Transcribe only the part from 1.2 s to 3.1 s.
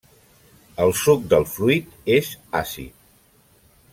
del fruit és àcid.